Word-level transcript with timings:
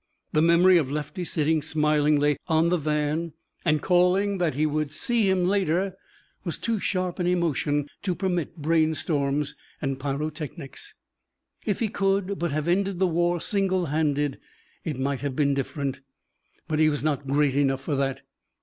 The 0.33 0.41
memory 0.41 0.77
of 0.77 0.89
Lefty 0.89 1.23
sitting 1.23 1.61
smilingly 1.61 2.35
on 2.47 2.69
the 2.69 2.77
van 2.79 3.33
and 3.63 3.83
calling 3.83 4.39
that 4.39 4.55
he 4.55 4.65
would 4.65 4.91
see 4.91 5.29
him 5.29 5.45
later 5.47 5.95
was 6.43 6.57
too 6.57 6.79
sharp 6.79 7.19
an 7.19 7.27
emotion 7.27 7.87
to 8.01 8.15
permit 8.15 8.57
brain 8.57 8.95
storms 8.95 9.53
and 9.79 9.99
pyrotechnics. 9.99 10.95
If 11.67 11.81
he 11.81 11.87
could 11.87 12.39
but 12.39 12.51
have 12.51 12.67
ended 12.67 12.97
the 12.97 13.05
war 13.05 13.39
single 13.39 13.85
handed, 13.93 14.39
it 14.83 14.97
might 14.99 15.21
have 15.21 15.35
been 15.35 15.53
different. 15.53 16.01
But 16.67 16.79
he 16.79 16.89
was 16.89 17.03
not 17.03 17.27
great 17.27 17.55
enough 17.55 17.81
for 17.81 17.93
that. 17.93 18.23